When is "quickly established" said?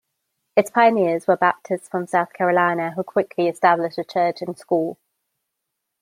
3.03-3.99